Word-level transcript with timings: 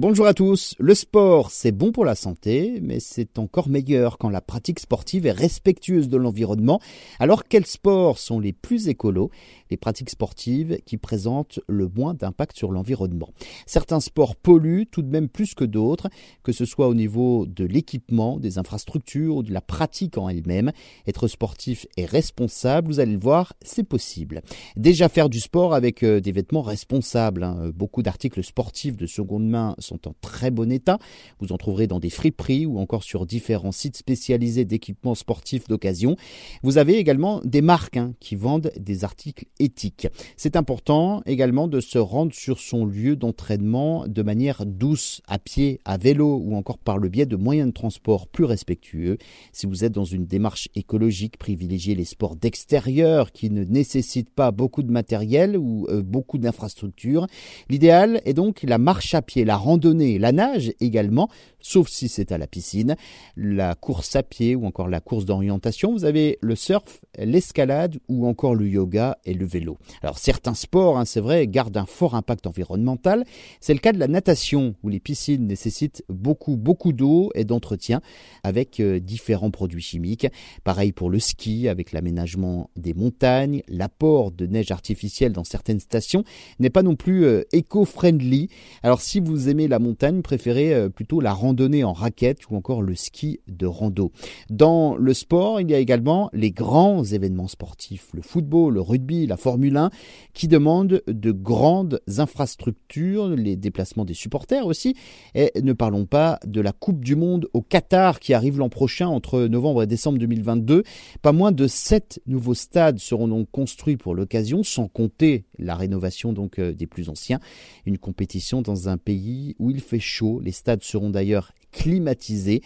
Bonjour 0.00 0.28
à 0.28 0.32
tous. 0.32 0.76
Le 0.78 0.94
sport, 0.94 1.50
c'est 1.50 1.72
bon 1.72 1.90
pour 1.90 2.04
la 2.04 2.14
santé, 2.14 2.78
mais 2.80 3.00
c'est 3.00 3.36
encore 3.36 3.68
meilleur 3.68 4.16
quand 4.16 4.30
la 4.30 4.40
pratique 4.40 4.78
sportive 4.78 5.26
est 5.26 5.32
respectueuse 5.32 6.08
de 6.08 6.16
l'environnement. 6.16 6.78
Alors, 7.18 7.42
quels 7.42 7.66
sports 7.66 8.18
sont 8.18 8.38
les 8.38 8.52
plus 8.52 8.86
écolos 8.86 9.32
Les 9.72 9.76
pratiques 9.76 10.10
sportives 10.10 10.78
qui 10.86 10.98
présentent 10.98 11.58
le 11.66 11.88
moins 11.88 12.14
d'impact 12.14 12.56
sur 12.56 12.70
l'environnement? 12.70 13.30
Certains 13.66 13.98
sports 13.98 14.36
polluent 14.36 14.86
tout 14.88 15.02
de 15.02 15.10
même 15.10 15.28
plus 15.28 15.56
que 15.56 15.64
d'autres, 15.64 16.06
que 16.44 16.52
ce 16.52 16.64
soit 16.64 16.86
au 16.86 16.94
niveau 16.94 17.46
de 17.46 17.64
l'équipement, 17.64 18.38
des 18.38 18.58
infrastructures 18.58 19.38
ou 19.38 19.42
de 19.42 19.52
la 19.52 19.60
pratique 19.60 20.16
en 20.16 20.28
elle-même. 20.28 20.70
Être 21.08 21.26
sportif 21.26 21.88
et 21.96 22.04
responsable, 22.04 22.86
vous 22.86 23.00
allez 23.00 23.14
le 23.14 23.18
voir, 23.18 23.54
c'est 23.62 23.82
possible. 23.82 24.42
Déjà 24.76 25.08
faire 25.08 25.28
du 25.28 25.40
sport 25.40 25.74
avec 25.74 26.04
euh, 26.04 26.20
des 26.20 26.30
vêtements 26.30 26.62
responsables. 26.62 27.42
Hein. 27.42 27.72
Beaucoup 27.74 28.04
d'articles 28.04 28.44
sportifs 28.44 28.96
de 28.96 29.06
seconde 29.06 29.48
main 29.48 29.74
sont 29.88 30.08
en 30.08 30.14
très 30.20 30.50
bon 30.50 30.70
état. 30.70 30.98
Vous 31.40 31.52
en 31.52 31.56
trouverez 31.56 31.86
dans 31.86 32.00
des 32.00 32.10
friperies 32.10 32.66
ou 32.66 32.78
encore 32.78 33.02
sur 33.02 33.26
différents 33.26 33.72
sites 33.72 33.96
spécialisés 33.96 34.64
d'équipements 34.64 35.14
sportifs 35.14 35.66
d'occasion. 35.66 36.16
Vous 36.62 36.78
avez 36.78 36.96
également 36.96 37.40
des 37.44 37.62
marques 37.62 37.96
hein, 37.96 38.12
qui 38.20 38.36
vendent 38.36 38.70
des 38.78 39.04
articles 39.04 39.46
éthiques. 39.58 40.08
C'est 40.36 40.56
important 40.56 41.22
également 41.26 41.68
de 41.68 41.80
se 41.80 41.98
rendre 41.98 42.34
sur 42.34 42.60
son 42.60 42.84
lieu 42.84 43.16
d'entraînement 43.16 44.06
de 44.06 44.22
manière 44.22 44.66
douce, 44.66 45.22
à 45.26 45.38
pied, 45.38 45.80
à 45.84 45.96
vélo 45.96 46.40
ou 46.44 46.54
encore 46.54 46.78
par 46.78 46.98
le 46.98 47.08
biais 47.08 47.26
de 47.26 47.36
moyens 47.36 47.68
de 47.68 47.72
transport 47.72 48.26
plus 48.28 48.44
respectueux. 48.44 49.18
Si 49.52 49.66
vous 49.66 49.84
êtes 49.84 49.92
dans 49.92 50.04
une 50.04 50.26
démarche 50.26 50.68
écologique, 50.74 51.38
privilégiez 51.38 51.94
les 51.94 52.04
sports 52.04 52.36
d'extérieur 52.36 53.32
qui 53.32 53.50
ne 53.50 53.64
nécessitent 53.64 54.30
pas 54.30 54.50
beaucoup 54.50 54.82
de 54.82 54.90
matériel 54.90 55.56
ou 55.56 55.86
euh, 55.88 56.02
beaucoup 56.02 56.38
d'infrastructures. 56.38 57.26
L'idéal 57.68 58.20
est 58.24 58.34
donc 58.34 58.62
la 58.62 58.78
marche 58.78 59.14
à 59.14 59.22
pied, 59.22 59.44
la 59.44 59.56
randonnée 59.56 59.77
randonnée, 59.78 60.18
la 60.18 60.32
nage 60.32 60.72
également, 60.80 61.28
sauf 61.60 61.88
si 61.88 62.08
c'est 62.08 62.32
à 62.32 62.38
la 62.38 62.48
piscine, 62.48 62.96
la 63.36 63.76
course 63.76 64.16
à 64.16 64.24
pied 64.24 64.56
ou 64.56 64.66
encore 64.66 64.88
la 64.88 65.00
course 65.00 65.24
d'orientation. 65.24 65.92
Vous 65.92 66.04
avez 66.04 66.36
le 66.40 66.56
surf, 66.56 67.00
l'escalade 67.16 67.98
ou 68.08 68.26
encore 68.26 68.56
le 68.56 68.66
yoga 68.68 69.18
et 69.24 69.34
le 69.34 69.46
vélo. 69.46 69.78
Alors 70.02 70.18
certains 70.18 70.54
sports, 70.54 70.98
hein, 70.98 71.04
c'est 71.04 71.20
vrai, 71.20 71.46
gardent 71.46 71.76
un 71.76 71.86
fort 71.86 72.16
impact 72.16 72.48
environnemental. 72.48 73.24
C'est 73.60 73.72
le 73.72 73.78
cas 73.78 73.92
de 73.92 74.00
la 74.00 74.08
natation 74.08 74.74
où 74.82 74.88
les 74.88 74.98
piscines 74.98 75.46
nécessitent 75.46 76.02
beaucoup, 76.08 76.56
beaucoup 76.56 76.92
d'eau 76.92 77.30
et 77.36 77.44
d'entretien 77.44 78.00
avec 78.42 78.80
euh, 78.80 78.98
différents 78.98 79.52
produits 79.52 79.82
chimiques. 79.82 80.26
Pareil 80.64 80.90
pour 80.90 81.08
le 81.08 81.20
ski 81.20 81.68
avec 81.68 81.92
l'aménagement 81.92 82.70
des 82.74 82.94
montagnes, 82.94 83.62
l'apport 83.68 84.32
de 84.32 84.46
neige 84.46 84.72
artificielle 84.72 85.32
dans 85.32 85.44
certaines 85.44 85.80
stations 85.80 86.24
n'est 86.58 86.70
pas 86.70 86.82
non 86.82 86.96
plus 86.96 87.24
euh, 87.24 87.44
éco-friendly. 87.52 88.48
Alors 88.82 89.00
si 89.00 89.20
vous 89.20 89.48
aimez 89.48 89.67
la 89.68 89.78
montagne, 89.78 90.22
préférez 90.22 90.74
euh, 90.74 90.88
plutôt 90.88 91.20
la 91.20 91.32
randonnée 91.32 91.84
en 91.84 91.92
raquette 91.92 92.48
ou 92.50 92.56
encore 92.56 92.82
le 92.82 92.94
ski 92.94 93.40
de 93.46 93.66
rando. 93.66 94.12
Dans 94.50 94.96
le 94.96 95.14
sport, 95.14 95.60
il 95.60 95.70
y 95.70 95.74
a 95.74 95.78
également 95.78 96.30
les 96.32 96.50
grands 96.50 97.04
événements 97.04 97.48
sportifs, 97.48 98.08
le 98.14 98.22
football, 98.22 98.74
le 98.74 98.80
rugby, 98.80 99.26
la 99.26 99.36
Formule 99.36 99.76
1, 99.76 99.90
qui 100.34 100.48
demandent 100.48 101.02
de 101.06 101.32
grandes 101.32 102.00
infrastructures, 102.18 103.28
les 103.28 103.56
déplacements 103.56 104.04
des 104.04 104.14
supporters 104.14 104.66
aussi. 104.66 104.94
Et 105.34 105.52
ne 105.62 105.72
parlons 105.72 106.06
pas 106.06 106.38
de 106.46 106.60
la 106.60 106.72
Coupe 106.72 107.04
du 107.04 107.16
Monde 107.16 107.48
au 107.52 107.62
Qatar 107.62 108.20
qui 108.20 108.34
arrive 108.34 108.58
l'an 108.58 108.68
prochain 108.68 109.08
entre 109.08 109.42
novembre 109.42 109.82
et 109.82 109.86
décembre 109.86 110.18
2022. 110.18 110.82
Pas 111.22 111.32
moins 111.32 111.52
de 111.52 111.66
sept 111.66 112.20
nouveaux 112.26 112.54
stades 112.54 112.98
seront 112.98 113.28
donc 113.28 113.50
construits 113.50 113.96
pour 113.96 114.14
l'occasion, 114.14 114.62
sans 114.62 114.88
compter 114.88 115.44
la 115.58 115.74
rénovation 115.74 116.32
donc 116.32 116.58
euh, 116.58 116.72
des 116.72 116.86
plus 116.86 117.08
anciens. 117.08 117.40
Une 117.86 117.98
compétition 117.98 118.62
dans 118.62 118.88
un 118.88 118.96
pays 118.96 119.54
où 119.58 119.70
il 119.70 119.80
fait 119.80 120.00
chaud. 120.00 120.40
Les 120.40 120.52
stades 120.52 120.82
seront 120.82 121.10
d'ailleurs 121.10 121.52
climatisés. 121.72 122.62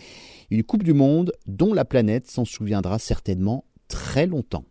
Une 0.50 0.62
Coupe 0.62 0.82
du 0.82 0.92
Monde 0.92 1.32
dont 1.46 1.74
la 1.74 1.84
planète 1.84 2.30
s'en 2.30 2.44
souviendra 2.44 2.98
certainement 2.98 3.64
très 3.88 4.26
longtemps. 4.26 4.64